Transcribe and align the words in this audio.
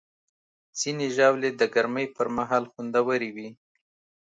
ځینې 0.79 1.07
ژاولې 1.15 1.49
د 1.55 1.61
ګرمۍ 1.73 2.07
پر 2.15 2.27
مهال 2.37 2.63
خوندورې 2.71 3.29
وي. 3.35 3.49